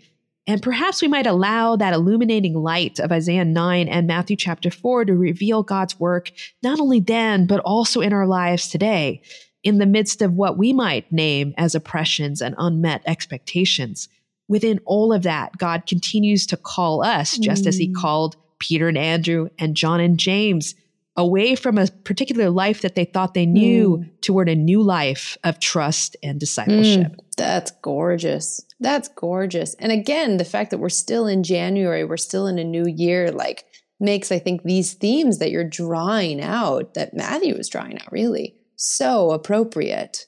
And 0.49 0.61
perhaps 0.61 1.01
we 1.01 1.09
might 1.09 1.27
allow 1.27 1.75
that 1.75 1.93
illuminating 1.93 2.53
light 2.53 2.99
of 2.99 3.11
Isaiah 3.11 3.43
9 3.43 3.89
and 3.89 4.07
Matthew 4.07 4.37
chapter 4.37 4.71
4 4.71 5.03
to 5.05 5.13
reveal 5.13 5.61
God's 5.61 5.99
work, 5.99 6.31
not 6.63 6.79
only 6.79 7.01
then, 7.01 7.47
but 7.47 7.59
also 7.59 7.99
in 7.99 8.13
our 8.13 8.25
lives 8.25 8.69
today, 8.69 9.21
in 9.67 9.79
the 9.79 9.85
midst 9.85 10.21
of 10.21 10.31
what 10.31 10.57
we 10.57 10.71
might 10.71 11.11
name 11.11 11.53
as 11.57 11.75
oppressions 11.75 12.39
and 12.39 12.55
unmet 12.57 13.01
expectations. 13.05 14.07
Within 14.47 14.79
all 14.85 15.11
of 15.11 15.23
that, 15.23 15.57
God 15.57 15.85
continues 15.85 16.45
to 16.45 16.55
call 16.55 17.03
us, 17.03 17.37
just 17.37 17.65
mm. 17.65 17.67
as 17.67 17.77
he 17.77 17.89
mm. 17.89 17.95
called 17.95 18.37
Peter 18.59 18.87
and 18.87 18.97
Andrew 18.97 19.49
and 19.59 19.75
John 19.75 19.99
and 19.99 20.17
James 20.17 20.73
away 21.17 21.55
from 21.55 21.77
a 21.77 21.87
particular 22.05 22.49
life 22.49 22.81
that 22.81 22.95
they 22.95 23.03
thought 23.03 23.33
they 23.33 23.45
knew 23.45 23.97
mm. 23.97 24.21
toward 24.21 24.47
a 24.47 24.55
new 24.55 24.81
life 24.81 25.37
of 25.43 25.59
trust 25.59 26.15
and 26.23 26.39
discipleship. 26.39 27.11
Mm, 27.11 27.19
that's 27.35 27.71
gorgeous. 27.81 28.61
That's 28.79 29.09
gorgeous. 29.09 29.73
And 29.79 29.91
again, 29.91 30.37
the 30.37 30.45
fact 30.45 30.71
that 30.71 30.77
we're 30.77 30.87
still 30.87 31.27
in 31.27 31.43
January, 31.43 32.05
we're 32.05 32.15
still 32.15 32.47
in 32.47 32.57
a 32.57 32.63
new 32.63 32.85
year, 32.87 33.31
like 33.31 33.65
makes, 33.99 34.31
I 34.31 34.39
think, 34.39 34.63
these 34.63 34.93
themes 34.93 35.39
that 35.39 35.51
you're 35.51 35.67
drawing 35.67 36.39
out, 36.39 36.93
that 36.93 37.13
Matthew 37.13 37.53
is 37.55 37.67
drawing 37.67 37.99
out, 37.99 38.13
really 38.13 38.53
so 38.77 39.31
appropriate. 39.31 40.25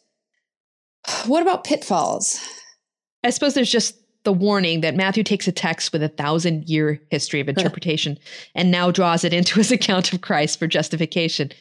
What 1.25 1.41
about 1.41 1.63
pitfalls? 1.63 2.39
I 3.24 3.29
suppose 3.29 3.53
there's 3.53 3.72
just 3.72 3.96
the 4.25 4.34
warning 4.34 4.82
that 4.82 4.96
Matthew 4.96 5.24
takes 5.24 5.48
a 5.48 5.51
text 5.51 5.94
with 5.94 6.03
a 6.03 6.10
thousand 6.10 6.70
year 6.70 7.01
history 7.10 7.39
of 7.39 7.48
interpretation 7.48 8.18
and 8.53 8.70
now 8.70 8.91
draws 8.91 9.24
it 9.24 9.34
into 9.34 9.56
his 9.56 9.72
account 9.77 10.12
of 10.13 10.22
Christ 10.22 10.60
for 10.60 10.68
justification. 10.68 11.51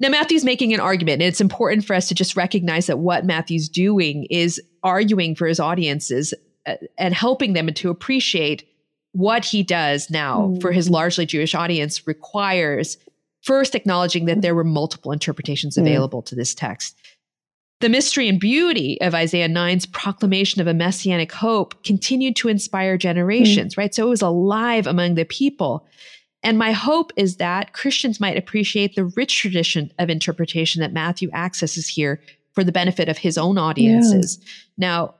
Now, 0.00 0.10
Matthew's 0.10 0.44
making 0.44 0.72
an 0.72 0.80
argument, 0.80 1.22
and 1.22 1.28
it's 1.28 1.40
important 1.40 1.84
for 1.84 1.94
us 1.94 2.06
to 2.08 2.14
just 2.14 2.36
recognize 2.36 2.86
that 2.86 3.00
what 3.00 3.24
Matthew's 3.24 3.68
doing 3.68 4.26
is 4.30 4.60
arguing 4.82 5.34
for 5.34 5.46
his 5.46 5.58
audiences 5.58 6.34
uh, 6.66 6.76
and 6.96 7.14
helping 7.14 7.54
them 7.54 7.72
to 7.74 7.90
appreciate 7.90 8.64
what 9.12 9.44
he 9.44 9.62
does 9.62 10.08
now 10.10 10.52
mm. 10.52 10.60
for 10.60 10.70
his 10.70 10.88
largely 10.88 11.26
Jewish 11.26 11.54
audience 11.54 12.06
requires 12.06 12.96
first 13.48 13.74
acknowledging 13.74 14.26
that 14.26 14.42
there 14.42 14.54
were 14.54 14.62
multiple 14.62 15.10
interpretations 15.10 15.76
mm. 15.76 15.80
available 15.80 16.20
mm. 16.20 16.26
to 16.26 16.34
this 16.34 16.54
text. 16.54 16.94
The 17.80 17.88
mystery 17.88 18.28
and 18.28 18.38
beauty 18.38 19.00
of 19.00 19.14
Isaiah 19.14 19.48
9's 19.48 19.86
proclamation 19.86 20.60
of 20.60 20.66
a 20.66 20.74
messianic 20.74 21.32
hope 21.32 21.82
continued 21.82 22.36
to 22.36 22.48
inspire 22.48 22.98
generations, 22.98 23.74
mm. 23.74 23.78
right? 23.78 23.94
So 23.94 24.06
it 24.06 24.10
was 24.10 24.20
alive 24.20 24.86
among 24.86 25.14
the 25.14 25.24
people. 25.24 25.86
And 26.42 26.58
my 26.58 26.72
hope 26.72 27.10
is 27.16 27.36
that 27.36 27.72
Christians 27.72 28.20
might 28.20 28.36
appreciate 28.36 28.94
the 28.94 29.06
rich 29.06 29.38
tradition 29.38 29.92
of 29.98 30.10
interpretation 30.10 30.82
that 30.82 30.92
Matthew 30.92 31.30
accesses 31.32 31.88
here 31.88 32.20
for 32.52 32.62
the 32.62 32.72
benefit 32.72 33.08
of 33.08 33.16
his 33.16 33.38
own 33.38 33.56
audiences. 33.56 34.38
Yeah. 34.40 34.44
Now, 34.76 35.14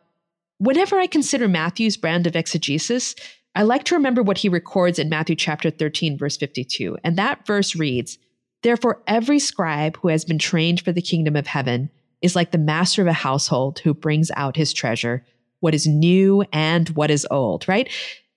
whenever 0.59 0.99
I 0.99 1.07
consider 1.07 1.49
Matthew's 1.49 1.97
brand 1.97 2.27
of 2.27 2.37
exegesis, 2.37 3.15
I 3.59 3.63
like 3.63 3.83
to 3.87 3.97
remember 3.97 4.23
what 4.23 4.39
he 4.39 4.49
records 4.49 5.01
in 5.01 5.09
Matthew 5.09 5.35
chapter 5.35 5.69
13, 5.69 6.17
verse 6.17 6.37
52. 6.37 6.97
And 7.03 7.17
that 7.17 7.45
verse 7.45 7.75
reads 7.75 8.17
Therefore, 8.63 9.03
every 9.09 9.41
scribe 9.41 9.97
who 9.97 10.07
has 10.09 10.25
been 10.25 10.39
trained 10.39 10.81
for 10.81 10.93
the 10.93 11.03
kingdom 11.03 11.35
of 11.35 11.49
heaven 11.49 11.91
is 12.23 12.37
like 12.37 12.53
the 12.53 12.59
master 12.59 13.03
of 13.03 13.09
a 13.09 13.13
household 13.13 13.81
who 13.81 13.95
brings 13.95 14.31
out 14.37 14.55
his 14.55 14.73
treasure, 14.73 15.25
what 15.59 15.75
is 15.75 15.89
new 15.89 16.45
and 16.53 16.91
what 16.91 17.11
is 17.11 17.27
old, 17.33 17.67
right? 17.67 17.91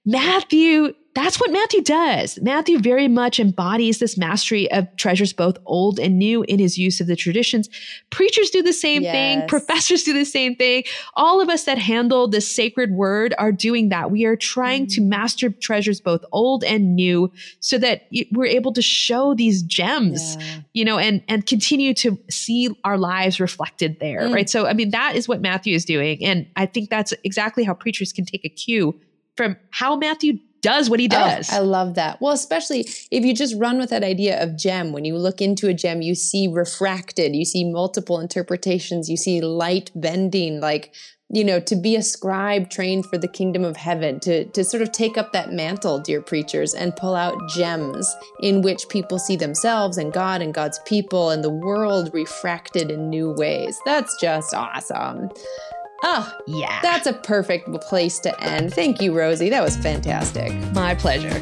Matthew 0.08 0.96
that's 1.14 1.40
what 1.42 1.52
Matthew 1.52 1.82
does. 1.82 2.40
Matthew 2.42 2.80
very 2.80 3.10
much 3.10 3.40
embodies 3.40 4.00
this 4.00 4.18
mastery 4.18 4.72
of 4.72 4.88
treasures 4.96 5.34
both 5.34 5.58
old 5.66 6.00
and 6.00 6.18
new 6.18 6.44
in 6.44 6.58
his 6.58 6.78
use 6.78 7.02
of 7.02 7.08
the 7.08 7.18
traditions. 7.18 7.70
Preachers 8.12 8.50
do 8.50 8.62
the 8.62 8.72
same 8.72 9.04
yes. 9.04 9.14
thing, 9.14 9.48
professors 9.48 10.04
do 10.04 10.14
the 10.14 10.26
same 10.26 10.56
thing. 10.56 10.84
All 11.16 11.42
of 11.42 11.50
us 11.50 11.66
that 11.66 11.78
handle 11.78 12.30
the 12.30 12.40
sacred 12.40 12.92
word 12.92 13.34
are 13.38 13.52
doing 13.52 13.90
that. 13.90 14.10
We 14.10 14.24
are 14.24 14.38
trying 14.38 14.86
mm. 14.86 14.96
to 14.96 15.02
master 15.02 15.50
treasures 15.50 16.00
both 16.00 16.24
old 16.32 16.64
and 16.64 16.96
new 16.96 17.32
so 17.60 17.78
that 17.78 18.08
we're 18.32 18.46
able 18.46 18.72
to 18.74 18.82
show 18.82 19.34
these 19.34 19.64
gems, 19.64 20.38
yeah. 20.40 20.60
you 20.74 20.86
know, 20.86 20.98
and 20.98 21.24
and 21.28 21.46
continue 21.46 21.94
to 21.96 22.18
see 22.30 22.70
our 22.86 22.98
lives 22.98 23.40
reflected 23.42 24.00
there, 24.00 24.22
mm. 24.22 24.34
right? 24.34 24.50
So 24.50 24.66
I 24.66 24.74
mean 24.74 24.92
that 24.92 25.16
is 25.16 25.28
what 25.28 25.42
Matthew 25.42 25.76
is 25.76 25.84
doing 25.84 26.24
and 26.24 26.48
I 26.56 26.68
think 26.68 26.90
that's 26.90 27.14
exactly 27.26 27.66
how 27.66 27.74
preachers 27.74 28.14
can 28.14 28.24
take 28.24 28.46
a 28.46 28.50
cue 28.50 28.98
from 29.36 29.58
how 29.72 29.96
Matthew 29.96 30.38
does 30.62 30.90
what 30.90 31.00
he 31.00 31.08
oh, 31.08 31.10
does. 31.10 31.52
Oh, 31.52 31.58
I 31.58 31.60
love 31.60 31.96
that. 31.96 32.22
Well, 32.22 32.34
especially 32.34 32.88
if 33.10 33.26
you 33.26 33.34
just 33.34 33.56
run 33.58 33.78
with 33.78 33.90
that 33.90 34.04
idea 34.04 34.42
of 34.42 34.58
gem. 34.58 34.92
When 34.92 35.06
you 35.06 35.18
look 35.18 35.42
into 35.42 35.68
a 35.68 35.74
gem, 35.74 36.02
you 36.02 36.16
see 36.16 36.48
refracted, 36.48 37.36
you 37.36 37.46
see 37.46 37.70
multiple 37.70 38.20
interpretations, 38.20 39.10
you 39.10 39.18
see 39.18 39.42
light 39.42 39.92
bending, 39.96 40.60
like 40.60 40.94
you 41.34 41.46
know, 41.46 41.62
to 41.62 41.76
be 41.78 41.96
a 41.96 42.04
scribe 42.04 42.70
trained 42.70 43.06
for 43.06 43.18
the 43.18 43.28
kingdom 43.28 43.64
of 43.64 43.78
heaven, 43.78 44.20
to, 44.20 44.44
to 44.46 44.66
sort 44.66 44.84
of 44.84 44.92
take 44.92 45.18
up 45.18 45.32
that 45.32 45.54
mantle, 45.54 45.98
dear 45.98 46.22
preachers, 46.22 46.74
and 46.74 46.96
pull 46.98 47.16
out 47.16 47.38
gems 47.50 48.14
in 48.42 48.62
which 48.62 48.90
people 48.90 49.18
see 49.18 49.38
themselves 49.38 49.98
and 49.98 50.12
God 50.12 50.42
and 50.42 50.54
God's 50.54 50.80
people 50.80 51.30
and 51.30 51.42
the 51.42 51.50
world 51.50 52.14
refracted 52.14 52.92
in 52.92 53.10
new 53.10 53.32
ways. 53.32 53.80
That's 53.86 54.20
just 54.20 54.54
awesome. 54.54 55.30
Oh, 56.04 56.38
yeah. 56.48 56.80
That's 56.82 57.08
a 57.08 57.14
perfect 57.14 57.72
place 57.82 58.20
to 58.20 58.44
end. 58.44 58.74
Thank 58.74 59.02
you, 59.02 59.18
Rosy. 59.18 59.50
That 59.50 59.64
was 59.64 59.78
fantastic. 59.78 60.54
My 60.74 60.96
pleasure. 60.96 61.40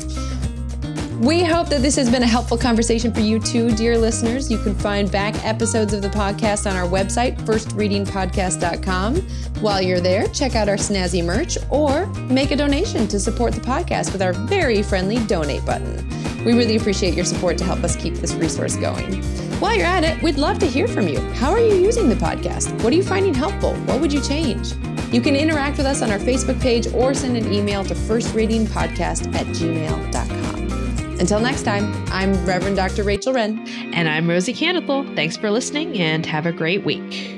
We 1.19 1.43
hope 1.43 1.67
that 1.67 1.81
this 1.81 1.97
has 1.97 2.09
been 2.09 2.23
a 2.23 2.27
helpful 2.27 2.57
conversation 2.57 3.13
for 3.13 3.19
you 3.19 3.39
too, 3.41 3.71
dear 3.75 3.97
listeners. 3.97 4.49
You 4.49 4.57
can 4.57 4.73
find 4.73 5.11
back 5.11 5.35
episodes 5.43 5.93
of 5.93 6.01
the 6.01 6.07
podcast 6.07 6.69
on 6.69 6.77
our 6.77 6.87
website, 6.87 7.37
firstreadingpodcast.com. 7.41 9.15
While 9.61 9.81
you're 9.81 9.99
there, 9.99 10.27
check 10.27 10.55
out 10.55 10.69
our 10.69 10.77
snazzy 10.77 11.23
merch 11.23 11.57
or 11.69 12.05
make 12.29 12.51
a 12.51 12.55
donation 12.55 13.05
to 13.09 13.19
support 13.19 13.53
the 13.53 13.59
podcast 13.59 14.13
with 14.13 14.21
our 14.21 14.31
very 14.31 14.81
friendly 14.81 15.17
donate 15.25 15.65
button. 15.65 16.07
We 16.45 16.53
really 16.53 16.75
appreciate 16.75 17.13
your 17.13 17.25
support 17.25 17.57
to 17.57 17.63
help 17.63 17.83
us 17.83 17.95
keep 17.95 18.15
this 18.15 18.33
resource 18.33 18.75
going. 18.75 19.21
While 19.59 19.75
you're 19.75 19.85
at 19.85 20.03
it, 20.03 20.21
we'd 20.23 20.37
love 20.37 20.59
to 20.59 20.65
hear 20.65 20.87
from 20.87 21.07
you. 21.07 21.19
How 21.33 21.51
are 21.51 21.59
you 21.59 21.75
using 21.75 22.07
the 22.07 22.15
podcast? 22.15 22.71
What 22.83 22.93
are 22.93 22.95
you 22.95 23.03
finding 23.03 23.33
helpful? 23.33 23.75
What 23.75 23.99
would 23.99 24.13
you 24.13 24.21
change? 24.21 24.73
You 25.11 25.21
can 25.21 25.35
interact 25.35 25.77
with 25.77 25.85
us 25.85 26.01
on 26.01 26.11
our 26.11 26.19
Facebook 26.19 26.61
page 26.61 26.87
or 26.93 27.13
send 27.13 27.35
an 27.35 27.51
email 27.51 27.83
to 27.83 27.93
firstreadingpodcast 27.93 29.35
at 29.35 29.45
gmail.com. 29.47 31.19
Until 31.19 31.41
next 31.41 31.63
time, 31.63 31.91
I'm 32.07 32.31
Reverend 32.45 32.77
Dr. 32.77 33.03
Rachel 33.03 33.33
Wrenn. 33.33 33.67
And 33.93 34.07
I'm 34.07 34.29
Rosy 34.29 34.53
Kandathil. 34.53 35.13
Thanks 35.15 35.35
for 35.35 35.51
listening 35.51 35.99
and 35.99 36.25
have 36.25 36.45
a 36.45 36.53
great 36.53 36.85
week. 36.85 37.28